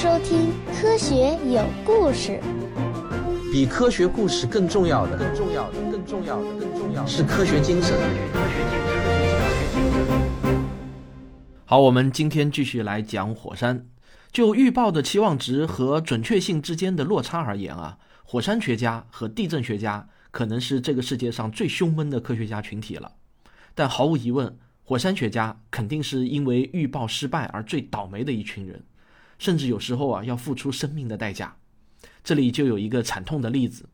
[0.00, 0.48] 收听
[0.80, 2.40] 《科学有故事》。
[3.52, 7.94] 比科学故事更重要的，更重要的，更重要的，更重要的是科学精神。
[11.66, 13.84] 好，我们今天继续来讲火山。
[14.32, 23.12] 就预报的期望值和准确性之间的落差而言啊，火山学家和地震学家可能是这个世界上最凶闷的科学家群体了。
[23.74, 28.82] 但毫无疑问，火山学家肯定是因为预报失败而最倒霉的一群人，
[29.40, 31.56] 甚至有时候啊要付出生命的代价。
[32.22, 33.88] 这里就有一个惨痛的例子，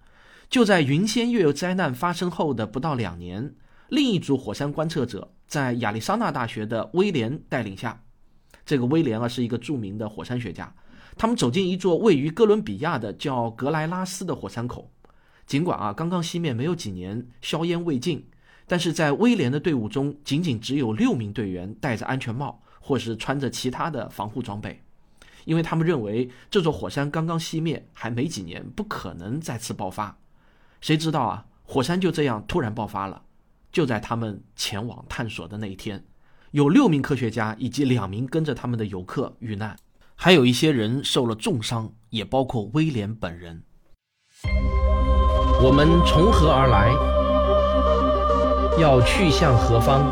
[0.50, 3.54] 就在云仙月灾难发生后的不到两年，
[3.88, 8.02] 另一组火山观测者在亚利桑那大学的威廉带领下。
[8.64, 10.74] 这个威廉啊是一个著名的火山学家，
[11.16, 14.90] 他们走进一座位于哥伦比亚的叫格莱拉斯的火山口。
[15.46, 18.28] 尽管啊刚刚熄灭没有几年，硝烟未尽，
[18.66, 24.82] 但是在威廉的队伍中，仅仅只有六名队员戴着安全帽，或是穿着其他的防护装备，
[25.46, 30.18] 因为他们认为这座火山刚刚熄灭还没几年，不可能再次爆发。
[30.80, 33.22] 谁知道啊，火山就这样突然爆发了，
[33.72, 36.04] 就在他们前往探索的那一天。
[36.50, 39.76] 有六名科学家以及两名跟着他们的游客遇难，
[40.14, 43.62] 还有一些人受了重伤，也包括威廉本人。
[45.62, 46.92] 我们从何而来？
[48.80, 50.02] 要去向何方？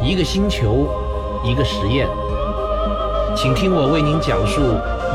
[0.00, 0.86] 一个星球，
[1.44, 2.08] 一个实验，
[3.36, 4.60] 请听我为您讲述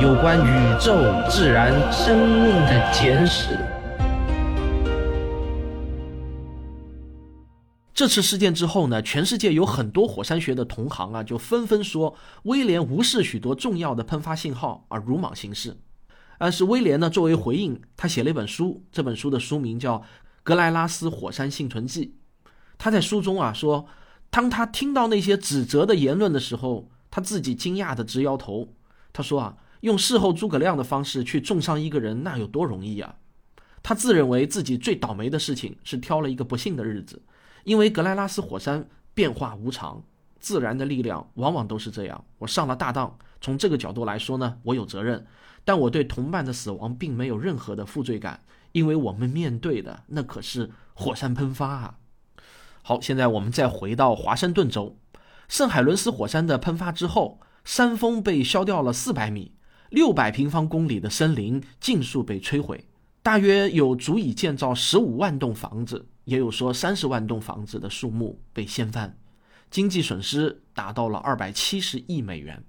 [0.01, 0.95] 有关宇宙、
[1.29, 3.57] 自然、生命的简史。
[7.93, 15.77] 这次事件之后呢，全世界有很多火山学的同行啊，就纷纷说威廉无视许多重要的喷发信号而鲁莽行事。
[16.39, 19.99] 但是威廉呢，作为回应，他写了一本书，这本书的书名叫
[20.41, 22.15] 《格莱拉斯火山幸存记》。
[22.77, 23.85] 他在书中啊说，
[24.33, 28.69] 当他听到那些指责的言论的时候，他自己惊讶的直摇头。
[29.13, 33.17] 他说啊，用事后诸葛亮的方式去重伤一个人，那有多容易啊？
[33.83, 37.21] 他自认为自己最倒霉的事情是挑了一个不幸的日子。
[37.63, 40.01] 因为格莱拉斯火山变化无常，
[40.39, 42.25] 自然的力量往往都是这样。
[42.39, 45.27] 我上了大当，从这个角度来说呢，我有责任，
[45.63, 48.41] 但我对同伴的死亡并没有任何的负罪感，
[48.71, 51.99] 因为我们面对的那可是火山喷发啊。
[52.85, 54.97] 好，现在我们再回到华盛顿州，
[55.47, 59.55] 圣海伦斯火山的喷发之后，山峰被削掉了四百米，
[59.89, 62.85] 六百平方公里的森林尽数被摧毁，
[63.21, 66.09] 大约有足以建造十五万栋房子。
[66.25, 69.17] 也有说三十万栋房子的树木被掀翻，
[69.71, 72.63] 经济损失达到了二百七十亿美元。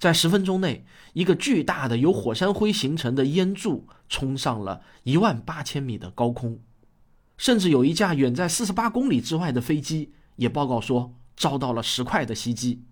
[0.00, 6.60] 在十分钟内，一个巨大的由火山灰形成的烟柱冲上了一万八千米的高空，
[7.38, 12.82] 甚至有一架远在四十八公里之外的飞机也报告说遭到了石块的袭击。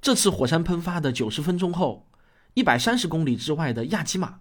[0.00, 2.08] 这次火山喷发的九十分钟后，
[2.54, 4.40] 一百三十公里之外的亚基马，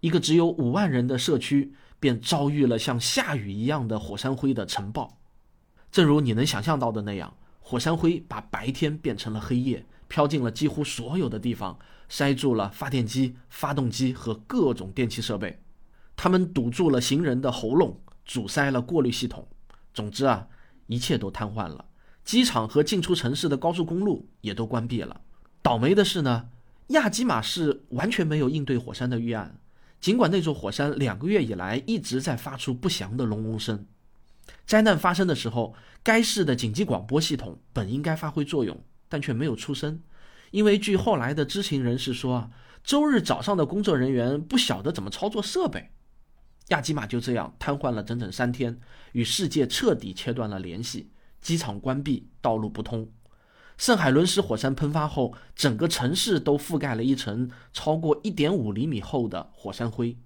[0.00, 1.74] 一个只有五万人的社区。
[2.02, 5.18] 便遭遇了像下雨一样的火山灰的尘暴，
[5.92, 11.78] 正如你能想象到的那样，火山灰把白天变成了黑夜，飘进了几乎所有的地方，
[12.08, 15.60] 塞住了发电机、发动机和各种电气设备，
[16.16, 19.46] 它们堵住了行人的喉咙，阻塞了过滤系统。
[19.92, 20.48] 总之啊，
[20.86, 21.84] 一切都瘫痪了。
[22.24, 25.20] 机场和进出城市的高速公路也都关闭了。
[25.62, 26.48] 倒霉的是呢，
[26.88, 29.58] 亚基马市完全没有应对火山的预案。
[30.00, 33.84] 尽管那座火山两个月以来一直在发出不祥的隆隆声，
[34.64, 40.00] 灾难发生的时候，该市的紧急广播系统本应该发挥作用，但却没有出声，
[40.52, 42.50] 因为据后来的知情人士说，
[42.82, 45.90] 周日早上的工作人员不晓得怎么操作设备。
[46.70, 48.80] 亚基马就这样瘫痪了整整三天，
[49.12, 51.10] 与世界彻底切断了联系，
[51.40, 53.08] 机场关闭，道路不通。
[53.76, 60.16] 圣海伦斯火山喷发后，整个城市都覆盖了一层超过一点五厘米厚的火山灰。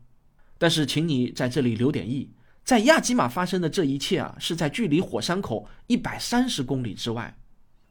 [0.59, 2.33] 但是，请你在这里留点意，
[2.65, 7.39] 在亚基马发生的这一切啊，是在距离火山口一百三十公里之外，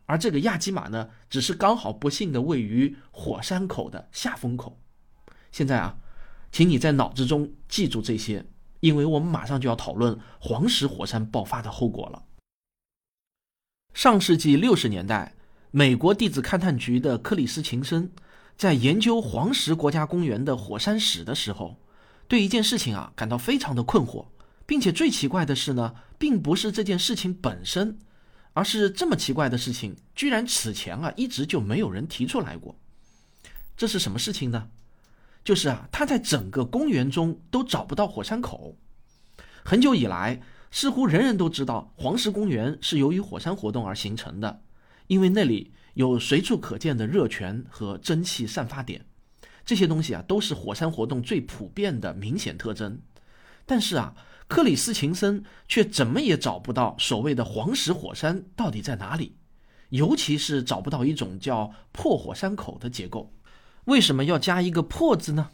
[0.05, 4.79] 而这个亚基马呢，只是刚好不幸的位于火山口的下风口。
[5.51, 5.97] 现在啊，
[6.53, 8.45] 请你在脑子中记住这些，
[8.79, 12.23] 因为我们马上就要讨论黄石火山爆发的后果了。
[13.93, 15.35] 上世纪六十年代。
[15.75, 18.11] 美国地质勘探局的克里斯琴森
[18.55, 21.79] 在研究黄石国家公园的火山史的时候，
[22.27, 24.27] 对一件事情啊感到非常的困惑，
[24.67, 27.97] 并且最奇怪的是呢，并不是这件事情本身，
[28.53, 32.75] 而是这么奇怪的事情居然此前啊一直就没有人提出来过。
[33.75, 34.69] 这是什么事情呢？
[35.43, 38.77] 就是啊他在整个公园中都找不到火山口。
[39.63, 40.41] 很久以来，
[40.71, 44.61] 似乎人人都知道黄石公园是由于火山活动而形成的。
[45.07, 49.05] 因为那里有随处可见的热泉和蒸汽散发点，
[49.65, 52.99] 这些东西啊都是火山活动最普遍的明显特征。
[53.65, 54.15] 但是啊，
[54.47, 59.35] 克里斯琴森却怎么也找不到所谓的黄石火山到底在哪里，
[59.89, 63.33] 尤其是找不到一种叫破火山口的结构。
[63.85, 65.49] 为什么要加一个“破”字呢？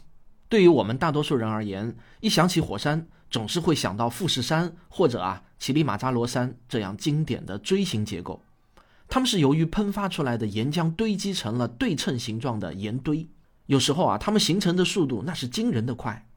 [0.48, 8.42] 对于我们大多数人而言，一想起火山，总是会想到富士山或者啊乞力马扎罗山这样经典的锥形结构。
[9.08, 13.28] 它们是由于喷发出来的岩浆堆积成了对称形状的岩堆，
[13.66, 16.28] 有时候啊，它们形成的速度那是惊人的快。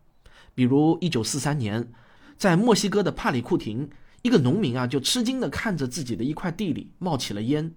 [0.55, 1.91] 比如一九四三年，
[2.37, 3.89] 在墨西哥的帕里库廷，
[4.23, 7.75] 一个农民啊就吃惊地看着自己的一块地里冒起了烟，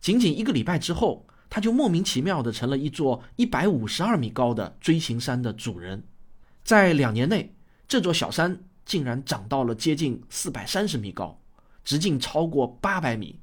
[0.00, 1.26] 仅仅一个礼拜之后。
[1.48, 6.04] 他就莫名其妙地成了一座一百五十二米高的锥形山的主人，
[6.64, 7.54] 在两年内，
[7.86, 11.38] 这座小山竟然长到了接近四百三十米高，
[11.84, 13.38] 直径超过八百米。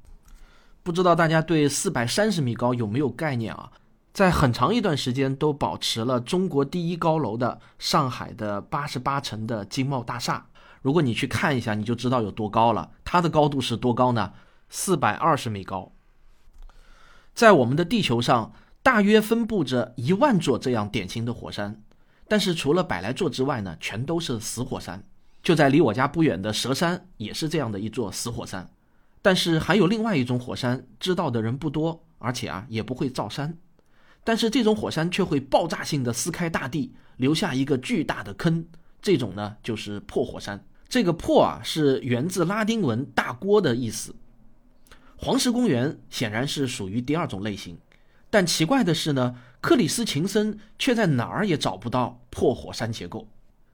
[0.84, 3.72] 不知道大家对四百三十米高有没有概念啊？
[4.14, 10.46] 在很长一段时间都保持了中国第一高楼的上海的八十八层的金茂大厦，
[10.82, 12.92] 如果你去看一下，你就知道有多高了。
[13.06, 14.34] 它的高度是多高呢？
[14.70, 15.93] 四百二十米高。
[17.34, 21.82] 在我们的地球上，大约分布着一万座这样典型的火山，
[22.28, 25.04] 但是除了百来座之外呢，全都是死火山。
[25.42, 28.70] 就在离我家不远的蛇山，也是这样的一座死火山。
[29.22, 33.58] 但是还有另外一种火山，知道的人不多，而且啊也不会造山。
[34.24, 38.66] 但是这种火山却会爆炸性的撕开大地，留下一个巨大的坑。
[39.02, 40.64] 这种呢就是破火山。
[40.88, 44.16] 这个破啊是源自拉丁文“大锅”的意思。
[45.24, 47.78] 黄石公园显然是属于第二种类型，
[48.30, 53.30] 但奇怪的是呢，克里斯琴森却在哪儿也找不到破火山结构。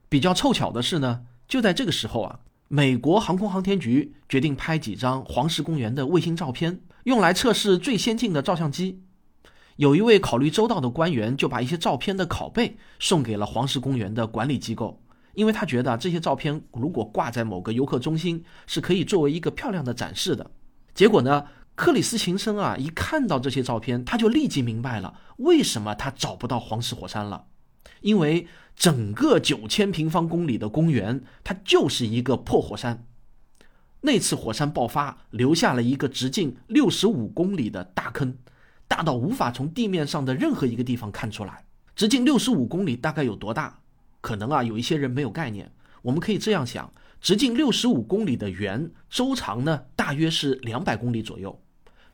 [0.08, 2.38] 比较凑巧的是呢，就在这个时候啊，
[2.68, 9.02] 美国航空航天局决定拍几张黄石公园的卫星照片，用来测试最先进的照相机。
[9.74, 15.02] 有一位考虑周到的官员就把一些照片的拷贝送给了黄石公园的管理机构，
[15.34, 20.48] 因为他觉得这些照片如果挂在某个游客中心，是可以作为一个漂亮的展示的。
[20.94, 21.46] 结果呢？
[21.76, 27.46] 克里斯琴森啊，一看到这些照片，他就立即明白了为什么他找不到黄石火山了。
[28.02, 28.46] 因为
[28.76, 33.06] 整个九千平方公里的公园，它就是一个破火山。
[34.02, 38.36] 那次火山爆发留下了一个直径六十五公里的大坑，
[38.86, 41.64] 大到无法从地面上的任何一个地方看出来。
[41.96, 43.80] 直径六十五公里大概有多大？
[44.20, 45.72] 可能啊，有一些人没有概念。
[46.02, 46.92] 我们可以这样想。
[47.20, 51.60] 直径六十五公里的圆，周长呢大约是两百公里左右。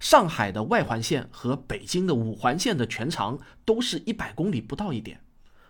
[0.00, 5.20] 上海的外环线和北京的五环线的全长都是一百公里不到一点。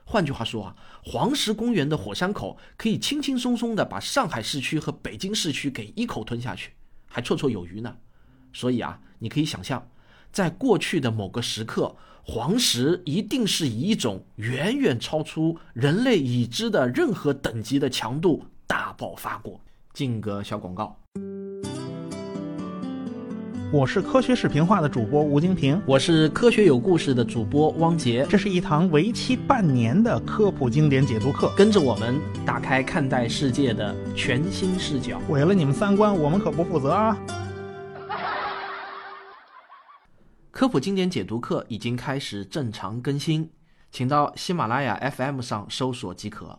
[0.05, 6.73] 换句话说啊，黄石公园的火山口可以轻轻松松地把上海市区和北京市区给一口吞下去，
[7.07, 7.97] 还绰绰有余呢。
[8.53, 9.87] 所以啊，你可以想象，
[10.33, 11.95] 在过去的某个时刻，
[12.25, 18.47] 黄石一定是以一种远远超出人类已知的任何等级的强度。
[18.67, 19.61] 大爆发过，
[19.93, 20.97] 进个小广告。
[23.73, 28.27] 我是科学视频化的主播吴京平，我是科学有故事的主播汪杰。
[28.29, 35.21] 这是一堂为期半年的科普经典解读课，跟着我们打开看待世界的全新视角。
[35.29, 37.17] 毁了你们三观，我们可不负责啊！
[40.51, 43.51] 科普经典解读课已经开始正常更新，
[43.93, 46.59] 请到喜马拉雅 FM 上搜索即可。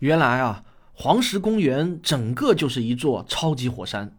[0.00, 0.62] 原来啊。
[1.00, 4.18] 黄石公园整个就是一座超级火山，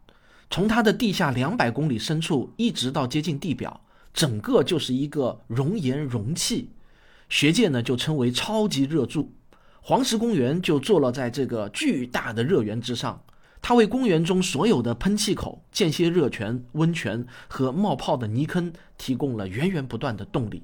[0.50, 3.82] 从它的地下两百公里深处一直到接近地表，
[4.14, 6.70] 整个就是一个熔岩容器。
[7.28, 9.34] 学界呢就称为超级热柱。
[9.82, 13.22] 黄石公园就坐落在这个巨大的热源之上，
[13.62, 20.64] 它为公园中所有的喷气口、间歇热泉、温泉和冒泡的泥坑提供了源源不断的动力。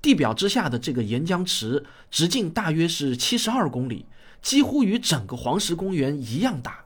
[0.00, 4.06] 地表之下的这个岩浆池直径大约是七十二公里。
[4.42, 6.84] 几乎与整个黄石公园一样大，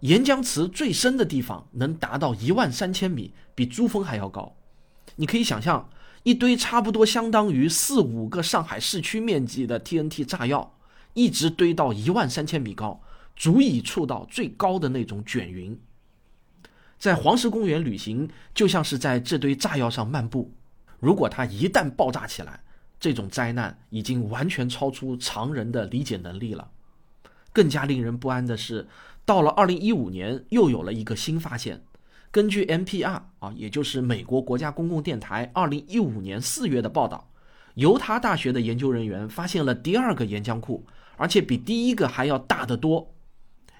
[0.00, 4.54] 岩浆池最深的地方能达到一万三千米，比珠峰还要高。
[5.16, 5.88] 你可以想象，
[6.22, 10.74] 一堆差不多相当于四五个上海市区面积的 TNT 炸药，
[11.14, 13.00] 一直堆到一万三千米高，
[13.34, 15.78] 足以触到最高的那种卷云。
[16.98, 20.52] 在黄石公园旅行，就像是在这堆炸药上漫步。
[20.98, 22.62] 如果它一旦爆炸起来，
[23.00, 26.70] 这种灾难已经完全超出常人的理解能力了。
[27.52, 28.86] 更加令人不安的是，
[29.24, 31.82] 到了二零一五年，又有了一个新发现。
[32.30, 37.28] 根据 NPR 啊，也就是美国国家公共电台二零一五年四月的报道，
[37.74, 43.12] 犹他大学的研究人员发现了第二个岩浆库，而且比第一个还要大得多。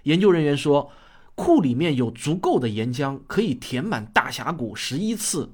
[0.02, 0.90] 研究人员说，
[1.36, 5.52] 库里面有足够的岩浆，可以填满大峡谷十一次。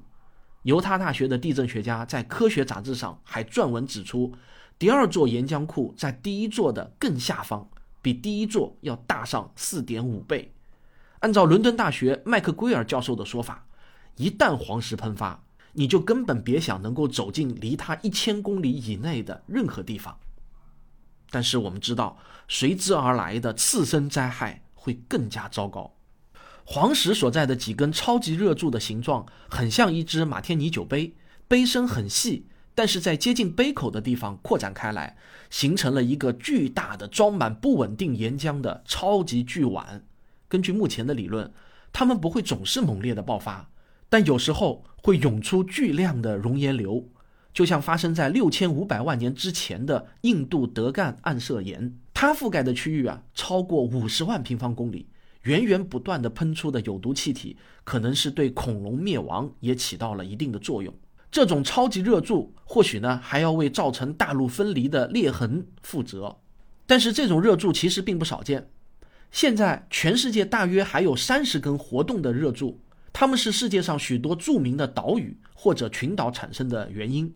[0.63, 4.33] 犹他大学的地震学家在科学杂志上还撰文指出，
[4.79, 7.69] 第二座岩浆库在第一座的更下方，
[8.07, 10.53] 比第一座要大上四点五倍。
[11.19, 13.67] 按照伦敦大学麦克圭尔教授的说法，
[14.15, 20.17] 一旦黄石喷发，你就根本别想能够走进离它一千公里以内的任何地方。
[21.29, 25.93] 但是我们知道，随之而来的次生灾害会更加糟糕。
[26.63, 31.13] 黄石所在的几根超级热柱的形状很像一只马天尼酒杯，
[31.49, 35.17] 杯身很细，但是在接近杯口的地方扩展开来，
[35.49, 40.05] 形成了一个巨大的装满不稳定岩浆的超级巨碗。
[40.47, 41.51] 根据目前的理论，
[41.91, 43.71] 它们不会总是猛烈的爆发，
[44.09, 47.09] 但有时候会涌出巨量的熔岩流。
[47.51, 55.07] 就像发生在六千五百万年之前的印度德干暗色岩，它覆盖的区域啊超过五十万平方公里，
[55.41, 60.93] 源源不断的喷出的有毒气体，可能是对恐龙灭亡也起到了一定的作用。
[61.29, 66.37] 这种超级热柱或许呢还要为造成大陆分离的裂痕负责，
[66.85, 68.69] 但是这种热柱其实并不少见。
[69.29, 72.79] 现在全世界大约还有三十根活动的热柱，
[73.11, 77.33] 它们是世界上许多著名的岛屿或者群岛产生的原因。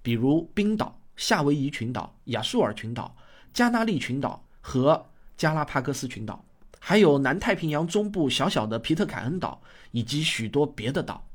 [0.00, 3.14] 比如冰岛、夏威夷群岛、亚速尔群岛、
[3.52, 6.44] 加纳利群岛和加拉帕戈斯群岛，
[6.78, 9.60] 还有南太平洋中部小小的皮特凯恩岛
[9.92, 11.26] 以及许多别的岛。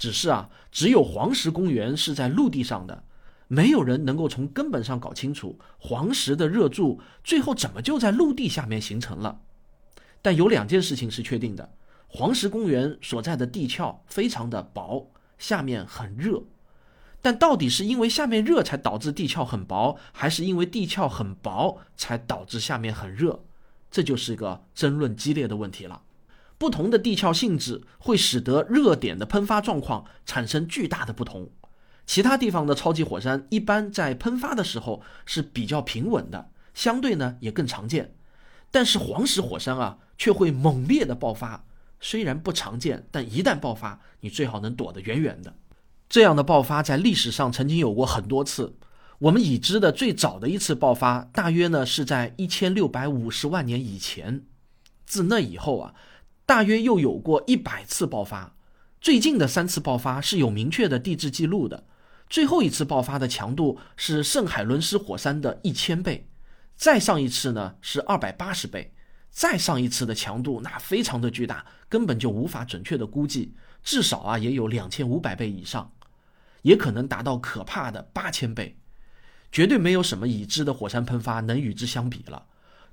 [0.00, 3.04] 只是啊，只有黄石公园是在陆地上的，
[3.48, 9.42] 没有人能够从根本上搞清楚黄石的热柱最后怎么就在陆地下面形成了。
[10.22, 11.74] 但有两件事情是确定的：
[12.08, 16.42] 黄石公园所在的地壳非常的薄，下面很热。
[17.20, 23.44] 但到底是因为下面热才导致地壳很薄，还是因为地壳很薄才导致下面很热？
[23.90, 26.00] 这就是一个争论激烈的问题了。
[26.60, 31.48] 不同的地壳性质会使得热点的喷发状况产生巨大的不同。
[32.04, 38.14] 其他地方的超级火山一般在喷发的时候是比较平稳的，相对呢也更常见。
[38.70, 41.64] 但是黄石火山啊却会猛烈的爆发，
[41.98, 45.54] 虽然不常见，但一旦爆发，你最好能躲得远远的。
[46.10, 48.76] 这样的爆发在历史上曾经有过很多次。
[49.20, 54.44] 我们已知的最早的一次爆发，大约呢是在一千六百五十万年以前。
[55.06, 55.94] 自那以后啊，
[56.50, 58.56] 大约又有过一百次爆发。
[59.00, 61.86] 最近的三次爆发是有明确的地质记录的。
[62.28, 66.28] 最后一次爆发的强度是圣海伦斯火山的一千倍，
[66.74, 68.92] 再上一次呢是二百八十倍，
[69.30, 73.54] 再上一次的强度那非常的巨大，根本就无法准确的估计，
[73.84, 75.92] 至少啊也有两千五百倍以上。
[76.62, 78.76] 也可能达到可怕的八千倍，
[79.52, 82.46] 绝对没有什么已知的火山喷发能与之相比了。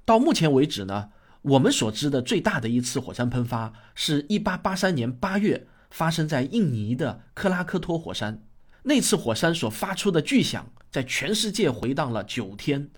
[0.06, 1.10] 到目前为止呢，
[1.48, 8.44] 我们所知的最大的一次火山喷发是一八八三年八月发生在印尼的克拉科托火山。
[8.84, 12.90] 那次火山所发出的巨响在全世界回荡了九天，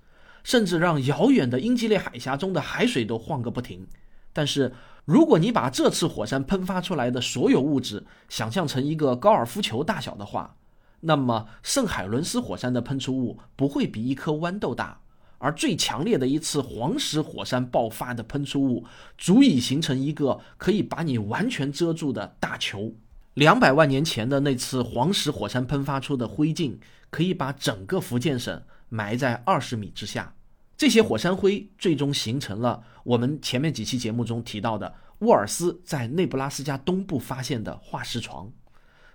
[0.43, 3.87] 甚至让遥远的英吉利海峡中的海水都晃个不停。
[4.33, 4.73] 但是，
[5.05, 10.55] 如果你把这次火山喷发出来的所有物质想象成一个高尔夫球大小的话，
[11.01, 15.01] 那么，圣海伦斯火山的喷出物不会比一颗豌豆大，
[15.39, 18.85] 而最强烈的一次黄石火山爆发的喷出物，
[19.17, 22.93] 足以形成一个可以把你完全遮住的大球。
[23.33, 26.77] 两百万年前的那次黄石火山喷发出的灰烬，
[27.09, 30.33] 可以把整个福建省埋在二十米之下。
[30.75, 38.51] 这些火山灰最终形成了我们前面几期节目中提到的沃尔斯在内布拉斯加东部发现的化石床。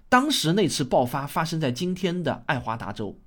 [0.08, 3.18] 当时那次爆发发生在今天的爱华达州，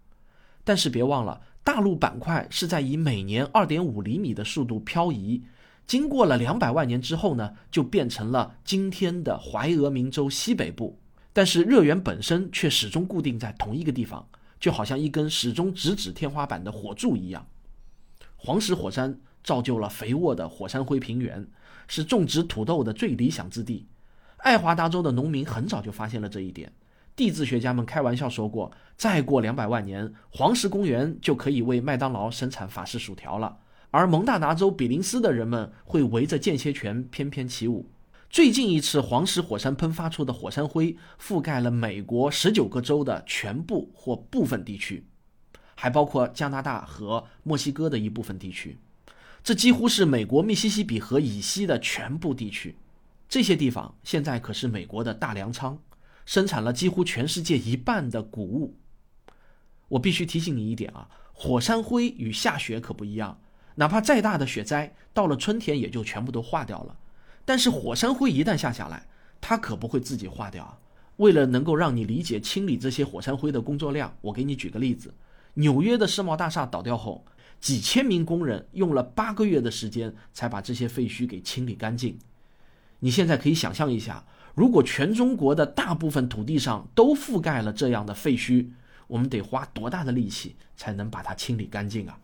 [0.63, 5.43] 但是别忘了，大陆板块是在以每年二点五厘米的速度漂移，
[5.85, 10.97] 经过了两百万年之后呢，就变成了今天的怀俄明州西北部。
[11.33, 14.25] 但是热源本身却始终固定在同一个地方，
[14.61, 17.45] 就好像一根始终直指天花板的火柱一样。
[18.37, 21.45] 黄石火山造就了肥沃的火山灰平原，
[21.89, 23.85] 是种植土豆的最理想之地。
[24.37, 26.71] 爱华达州的农民很早就发现了这一点，
[27.17, 33.57] 地质学家们开玩笑说过，再过两百万年，黄石公园就可以为麦当劳生产法式薯条了，
[33.89, 37.89] 而蒙大拿州比林斯的人们会围着间歇泉翩翩起舞。
[38.29, 45.03] 最近一次黄石火山喷发出的火山灰覆盖了美国十九个州的全部或部分地区，
[45.73, 48.77] 还包括加拿大和墨西哥的一部分地区，
[49.43, 52.75] 这几乎是美国密西西比河以西的全部地区。
[53.27, 55.79] 这些地方现在可是美国的大粮仓，
[56.27, 58.75] 生产了几乎全世界一半的谷物。
[59.87, 63.39] 我必须提醒你一点啊，火山灰与下雪可不一样，
[63.75, 66.97] 哪怕再大的雪灾，到了春天也就全部都化掉了。
[67.45, 69.07] 但是火山灰一旦下下来，
[69.39, 70.77] 它可不会自己化掉啊。
[71.15, 75.13] 为了能够让你理解清理这些火山灰的工作量，我给你举个例子：
[75.53, 77.25] 纽约的世贸大厦倒掉后，
[77.61, 82.19] 几千名工人用了八个月的时间才把这些废墟给清理干净。
[82.99, 84.25] 你现在可以想象一下，
[84.57, 88.69] 如果全中国的大部分土地上都覆盖了这样的废墟，
[89.05, 92.17] 我们得花多大的力气才能把它清理干净啊？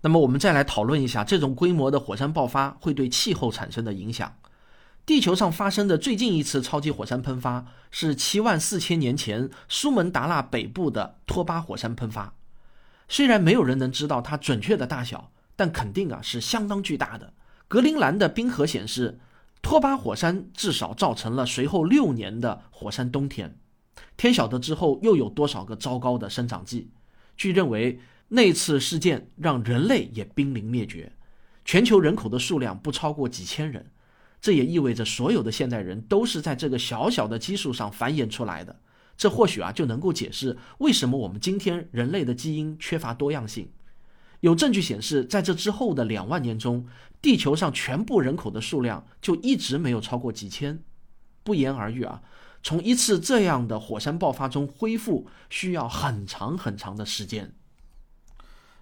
[0.00, 4.34] 那么我们再来讨论一下这种规模的火山爆发会对气候产生的影响。
[5.04, 12.32] 地球上发生的最近一次超级火山喷发是七万四千年前苏门答腊北部的托巴火山喷发。
[13.10, 17.34] 虽然没有人能知道它准确的大小，但肯定啊是相当巨大的。
[17.68, 19.20] 格陵兰的冰河显示，
[19.62, 23.58] 托巴火山至少造成了随后六年的火山冬天。
[24.16, 26.90] 天晓得之后又有多少个糟糕的生长季？
[27.36, 31.12] 据认为，那次事件让人类也濒临灭绝，
[31.64, 33.90] 全球人口的数量不超过几千人。
[34.40, 38.80] 这也意味着所有的现代人都是在这个小小的基数上繁衍出来的。
[39.16, 43.70] 这或许啊就能够解释为什么我们今天人类的基因缺乏多样性。
[44.40, 46.86] 有证据显示，在这之后的两万年中，
[47.22, 50.82] 地球上全部人口的数量就一直没有超过几千。
[51.42, 52.22] 不言而喻啊，
[52.62, 57.54] 从一次这样的火山爆发中恢复需要很长很长的时间。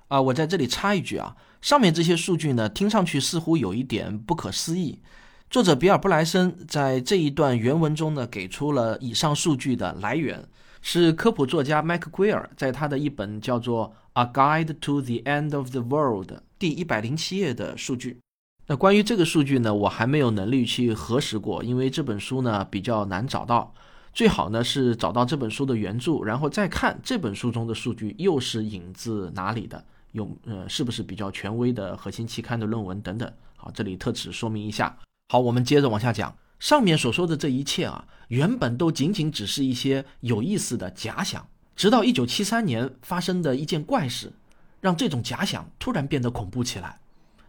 [0.09, 5.03] 啊，我在这里插一句啊，上面这些数据呢，听上去似乎有一点不可思议。
[5.51, 10.47] 作者比尔·布莱森在这一段原文中呢，给出了以上数据的来源，
[10.83, 13.91] 是科普作家麦克圭尔在他的一本叫做
[14.21, 18.19] 《A Guide to the End of the World》第一百零七页的数据。
[18.67, 23.73] 那关于这个数据呢，我还没有能力去核实过，因为这本书呢比较难找到。
[24.13, 33.33] 最好呢是找到这本书的原著，然后再看这本书中的数据又是引自哪里的，有呃是不是比较权威的核心期刊的论文等等。
[33.57, 34.95] 好，这里特此说明一下。
[35.31, 36.39] 好，我们接着往下讲。
[36.59, 44.33] 上面所说的这一切啊，原本都仅仅只是一些有意思的假想，直到1973年发生的一件怪事，
[44.81, 46.99] 让这种假想突然变得恐怖起来。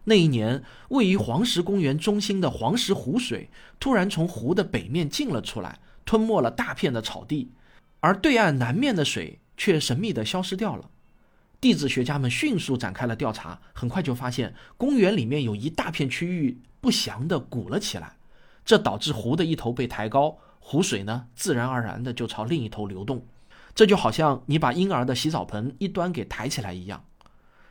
[0.04, 7.50] 那一年，位于黄石公园中心的黄石湖水突然从湖的北面进了出来，吞没了大片的草地，
[8.00, 10.90] 而对岸南面的水却神秘地消失掉了。
[11.58, 16.58] 地质学家们迅速展开了调查，很快就发现公园里面有一大片区域。
[16.80, 18.16] 不祥的鼓了起来，
[18.64, 23.26] 这导致湖的一头被抬高，湖水呢自然而然的就朝另一头流动。
[23.74, 27.04] 这就好像你把婴儿的洗澡盆一端给抬起来一样。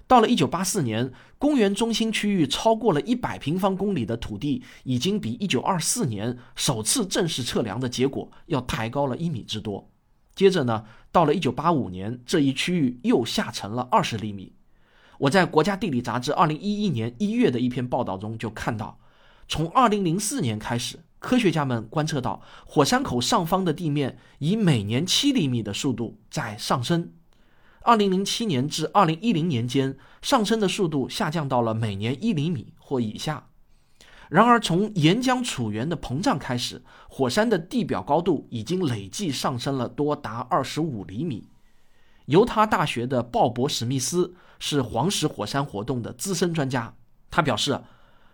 [0.07, 9.91] 到了1984年，公园中心区域超过了一百平方公里的土地，已经比1924年首次正式测量的结果要抬高了一米之多。
[10.33, 14.53] 接着呢，到了1985年，这一区域又下沉了二十厘米。
[15.19, 18.98] 我在《国家地理》杂志二零一一年一月的一篇报道中就看到，
[19.49, 27.11] 从二零零四年开始，科学家们观测到火山口上方的地面以每年七厘米的速度在上升。
[27.81, 33.47] 二零零七年至二零一零年间，上升的速度下降到了每年一厘米或以下。
[34.29, 41.47] 然而，从岩浆储源的膨胀开始，火山的地表高度已经累计上升了多达二十五厘米。
[42.27, 46.93] 犹他大学的鲍勃·史密斯是黄石火山活动的资深专家。
[47.31, 47.81] 他表示，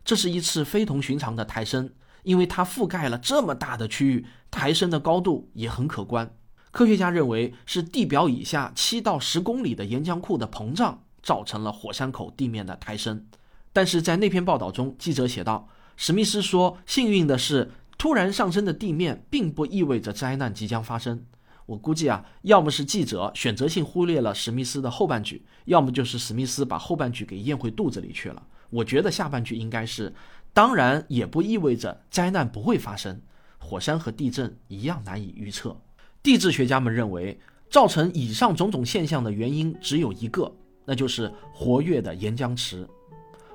[0.05, 1.89] 这是一次非同寻常的抬升，
[2.21, 6.31] 因为它覆盖了这么大的区域，抬升的高度也很可观。
[6.71, 13.25] 科学家认为是地表以下七到十公里的岩浆库的膨胀造成了火山口地面的抬升。
[13.73, 21.25] 但是在那篇报道中，记者写道，史密斯说：“幸运的是，突然上升的地面并不意味着灾难即将发生。”
[21.65, 28.45] 我估计啊，要么是记者选择性忽略了史密斯的后半句，要么就是史密斯把后半句给咽回肚子里去了。
[28.75, 30.13] 我觉得下半句应该是，
[30.51, 33.21] 当然也不意味着灾难不会发生。
[33.57, 35.75] 火山和地震一样难以预测。
[36.21, 42.85] 地质学家们认为，造成以上种种现象的原因只有一个，那就是活跃的岩浆池。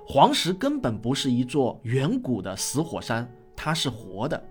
[0.06, 4.42] 黄石根本不是一座远古的死火山，它是活的。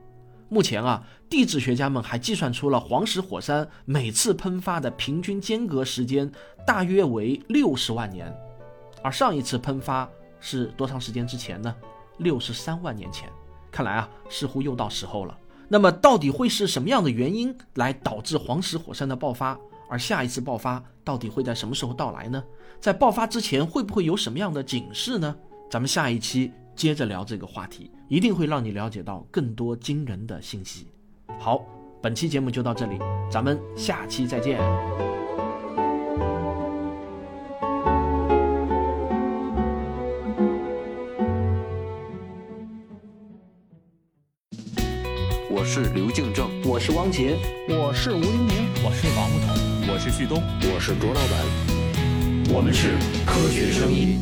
[0.49, 6.31] 目前啊，地质学家们还计算出了黄石火山每次喷发的平均间隔时间
[6.65, 8.31] 大约为六十万年，
[9.03, 11.73] 而上一次喷发是多长时间之前呢？
[12.17, 13.29] 六十三万年前。
[13.71, 15.37] 看来啊，似乎又到时候了。
[15.67, 19.57] 那么，到底会是什么样的原因来导致黄石火山的爆发？
[19.89, 22.43] 而下一次爆发到底会在什么时候到来呢？
[22.79, 25.35] 在爆发之前会不会有什么样的警示呢？
[25.69, 26.51] 咱们下一期。
[26.75, 30.87] 接着聊这个话题，一定会让你了解到更多惊人的信息。
[31.37, 31.61] 好，
[32.01, 32.97] 本期节目就到这里，
[33.29, 34.57] 咱们下期再见。
[45.81, 47.37] 是刘敬正，我是汪杰，
[47.69, 49.55] 我是吴黎明，我是王木桐，
[49.87, 54.19] 我是旭东，我是卓老板，我们是科学声音。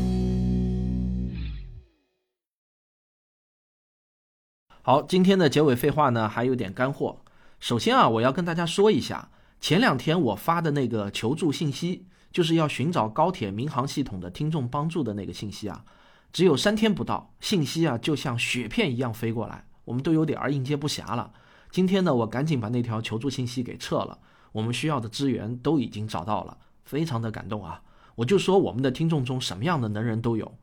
[4.83, 7.21] 好，今天的结尾废话呢，还有点干货。
[7.59, 15.83] 首先啊，我要跟大家说一下，前两天我发的那个求助信息，就是要寻找高铁民航系统的听众帮助的那个信息啊，
[16.31, 21.33] 只有三天不到，信息啊就像雪片一样飞过来，我们都有点儿应接不暇了。
[21.69, 24.17] 今天呢，我赶紧把那条求助信息给撤了，
[24.51, 27.81] 我们需要的资源都已经找到了，非常的感动啊！
[28.15, 30.57] 我就说我们的听众中什么样的能人都有，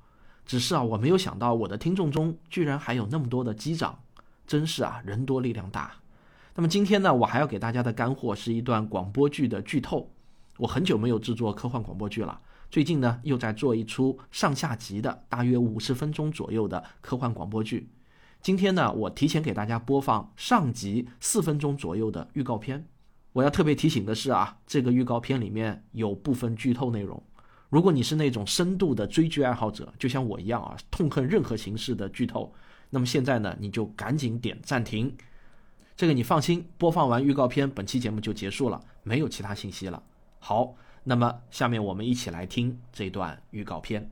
[0.44, 4.00] 只是啊，我没有想到我的听众中居然还有那么多的机长。
[4.46, 5.92] 真是啊，人多力量大。
[6.54, 10.10] 那么今天呢，我还要给大家的干货是一段广播剧的剧透。
[10.58, 12.40] 我很久没有制作科幻广播剧了，
[12.70, 17.88] 最近呢又在做一出上下集的，大约五十分钟左右的科幻广播剧。
[18.44, 22.86] 今天呢，我提前给大家播放上集四分钟左右的预告片。
[23.32, 27.22] 我要特别提醒的是啊，这个预告片里面有部分剧透内容。
[27.70, 32.52] 如果你是那种深度的追剧爱好者，就像我一样啊，痛恨任何形式的剧透。
[32.90, 35.16] 那么现在呢，你就赶紧点暂停。
[35.96, 40.02] 这个你放心，播放完预告片，本期节目就结束了，没有其他信息了。
[40.38, 44.10] 好，那么下面我们一起来听这段预告片。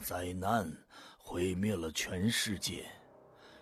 [0.00, 0.70] 灾难
[1.18, 2.86] 毁灭了全世界，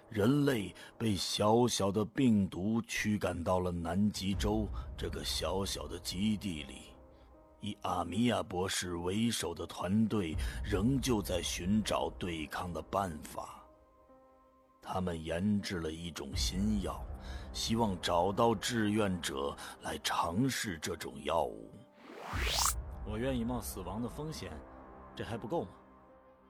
[0.09, 6.94] 人类被小小的病毒驱赶到了南极洲这个小小的基地里。
[7.61, 13.64] 以阿米亚博士为首的团队仍旧在寻找对抗的办法。
[14.81, 17.05] 他们研制了一种新药，
[17.53, 21.68] 希望找到志愿者来尝试这种药物。
[23.05, 24.53] 我愿意冒死亡的风险，
[25.16, 25.68] 这还不够吗？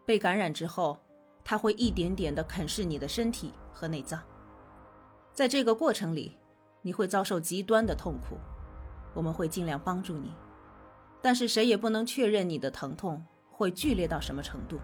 [0.08, 0.98] 被感染之后，
[1.44, 4.18] 它会一点点的啃噬你的身体和内脏。
[5.34, 6.38] 在这个过程里，
[6.80, 8.38] 你会遭受极端的痛苦。
[9.12, 10.32] 我们会尽量帮助你。
[11.20, 14.80] 但是谁也不能确认你的疼痛会剧烈到什么程度。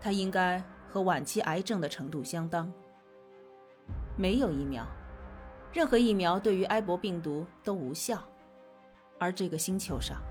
[0.00, 2.72] 它应该和晚期癌症的程度相当。
[4.16, 4.86] 没有疫苗，
[5.72, 8.22] 任何疫苗对于埃博病毒都无效。
[9.18, 10.22] 而这个星球上，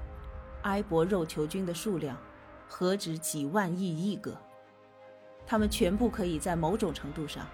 [0.62, 2.18] 埃博肉球菌的数量
[2.76, 4.36] 何止几万亿亿个，
[5.46, 7.48] 他们全部可以在某种程度上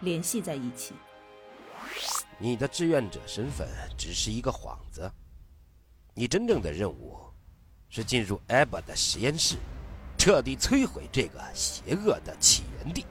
[0.00, 0.92] 联系在一起。
[2.36, 5.08] 你的志愿者身份只是一个幌子。
[6.14, 7.16] 你真正的任务
[7.88, 9.54] 是进入艾巴的实验室，
[10.18, 13.06] 彻底摧毁这个邪恶的起源地。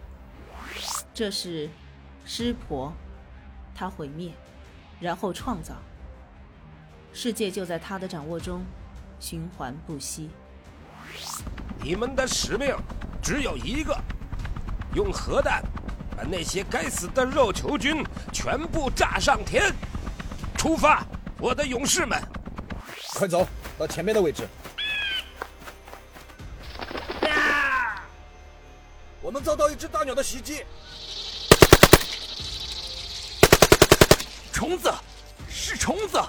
[1.14, 1.70] 这是
[2.26, 2.92] 湿婆，
[3.74, 4.34] 他毁灭，
[5.00, 5.76] 然后创造。
[7.14, 8.62] 世界就在他的掌握中，
[9.22, 10.30] 循环不息。
[11.82, 12.76] 你们的使命
[13.22, 13.96] 只有一个：
[14.94, 15.64] 用核弹
[16.18, 19.74] 把那些该死的肉球菌全部炸上天。
[20.58, 21.06] 出发，
[21.38, 22.20] 我的勇士们！
[23.14, 23.48] 快走
[23.78, 24.48] 到前面的位置！
[29.22, 30.64] 我们遭到一只大鸟的袭击！
[34.54, 34.94] 虫子，
[35.50, 36.20] 是虫子！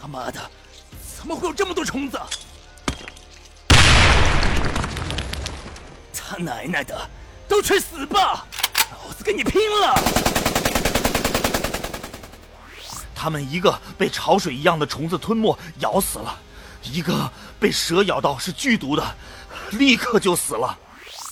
[0.00, 0.40] 他妈的，
[1.16, 2.20] 怎么会有这么多虫子？
[6.28, 6.94] 他奶奶的，
[7.48, 8.46] 都去死吧！
[8.92, 9.94] 老子跟你拼了！
[13.14, 16.38] 他们一个被潮水一样的虫子吞没咬死了，
[16.82, 19.16] 一个被蛇咬到是剧毒的，
[19.70, 20.78] 立刻就死了。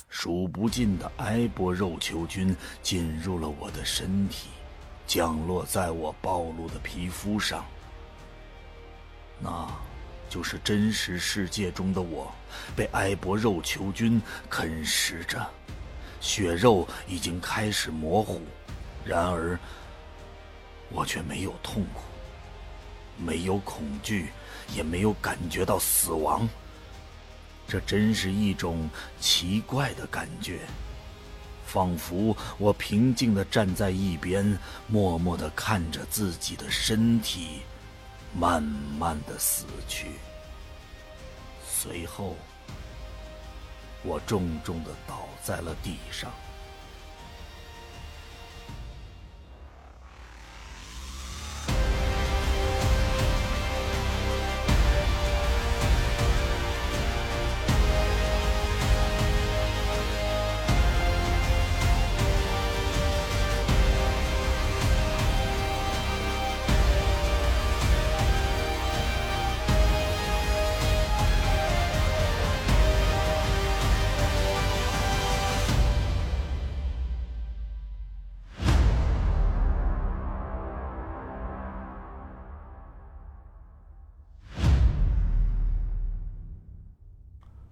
[0.09, 4.47] 数不尽的埃博肉球菌进入了我的身体，
[5.05, 7.63] 降落在我暴露的皮肤上。
[9.39, 9.67] 那，
[10.29, 12.33] 就是真实世界中的我，
[12.75, 15.45] 被埃博肉球菌啃食着，
[16.19, 18.41] 血肉已经开始模糊，
[19.05, 19.59] 然而。
[20.89, 22.01] 我却没有痛苦，
[23.17, 24.29] 没有恐惧，
[24.73, 26.47] 也没有感觉到死亡。
[27.67, 30.61] 这真是一种奇怪的感觉，
[31.65, 37.63] 仿佛我平静的站在一边，默默的看着自己的身体
[38.33, 40.07] 慢慢的死去。
[41.65, 42.35] 随后，
[44.03, 46.31] 我重重的倒在了地上。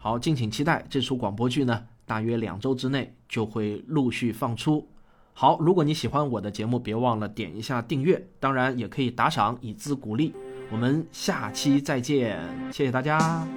[0.05, 4.87] 好，敬请期待这出广播剧呢，大约两周之内就会陆续放出。
[5.33, 10.31] 好，如果你喜欢我的节目，别忘了点一下订阅，当然也可以打赏以资鼓励。
[10.71, 12.39] 我们下期再见，
[12.71, 13.47] 谢谢大家。